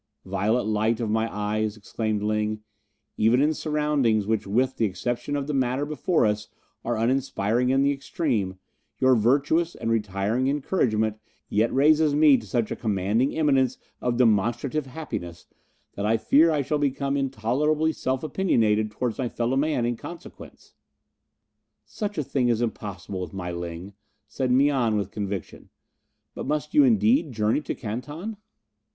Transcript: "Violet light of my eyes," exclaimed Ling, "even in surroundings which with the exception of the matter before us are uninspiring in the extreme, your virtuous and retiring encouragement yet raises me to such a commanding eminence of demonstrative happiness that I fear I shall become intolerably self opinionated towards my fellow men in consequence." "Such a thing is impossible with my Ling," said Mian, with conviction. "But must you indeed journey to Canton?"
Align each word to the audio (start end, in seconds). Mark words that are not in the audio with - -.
"Violet 0.25 0.63
light 0.63 0.99
of 0.99 1.11
my 1.11 1.31
eyes," 1.31 1.77
exclaimed 1.77 2.23
Ling, 2.23 2.63
"even 3.17 3.39
in 3.39 3.53
surroundings 3.53 4.25
which 4.25 4.47
with 4.47 4.77
the 4.77 4.85
exception 4.85 5.35
of 5.35 5.45
the 5.45 5.53
matter 5.53 5.85
before 5.85 6.25
us 6.25 6.47
are 6.83 6.97
uninspiring 6.97 7.69
in 7.69 7.83
the 7.83 7.91
extreme, 7.91 8.57
your 8.97 9.13
virtuous 9.15 9.75
and 9.75 9.91
retiring 9.91 10.47
encouragement 10.47 11.19
yet 11.49 11.71
raises 11.71 12.15
me 12.15 12.35
to 12.35 12.47
such 12.47 12.71
a 12.71 12.75
commanding 12.75 13.37
eminence 13.37 13.77
of 14.01 14.17
demonstrative 14.17 14.87
happiness 14.87 15.45
that 15.93 16.03
I 16.03 16.17
fear 16.17 16.49
I 16.49 16.63
shall 16.63 16.79
become 16.79 17.15
intolerably 17.15 17.93
self 17.93 18.23
opinionated 18.23 18.89
towards 18.89 19.19
my 19.19 19.29
fellow 19.29 19.55
men 19.55 19.85
in 19.85 19.97
consequence." 19.97 20.73
"Such 21.85 22.17
a 22.17 22.23
thing 22.23 22.47
is 22.47 22.59
impossible 22.59 23.21
with 23.21 23.33
my 23.33 23.51
Ling," 23.51 23.93
said 24.27 24.49
Mian, 24.51 24.97
with 24.97 25.11
conviction. 25.11 25.69
"But 26.33 26.47
must 26.47 26.73
you 26.73 26.83
indeed 26.83 27.31
journey 27.33 27.61
to 27.61 27.75
Canton?" 27.75 28.37